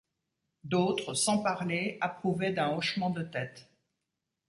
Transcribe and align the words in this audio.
D’autres, 0.63 1.13
sans 1.13 1.43
parler, 1.43 1.99
approuvaient 2.01 2.53
d’un 2.53 2.71
hochement 2.75 3.11
de 3.11 3.21
tête. 3.21 3.69